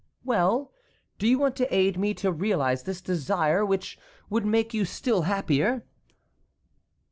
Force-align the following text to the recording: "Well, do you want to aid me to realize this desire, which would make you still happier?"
"Well, 0.23 0.71
do 1.19 1.27
you 1.27 1.37
want 1.37 1.55
to 1.57 1.71
aid 1.71 1.99
me 1.99 2.15
to 2.15 2.31
realize 2.31 2.81
this 2.81 3.01
desire, 3.01 3.63
which 3.63 3.99
would 4.31 4.47
make 4.47 4.73
you 4.73 4.83
still 4.83 5.21
happier?" 5.29 5.83